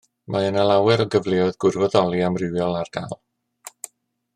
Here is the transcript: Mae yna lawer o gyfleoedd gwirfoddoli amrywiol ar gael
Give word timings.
Mae 0.35 0.47
yna 0.51 0.63
lawer 0.69 1.03
o 1.03 1.05
gyfleoedd 1.17 1.59
gwirfoddoli 1.65 2.25
amrywiol 2.31 2.79
ar 2.83 2.91
gael 2.99 3.15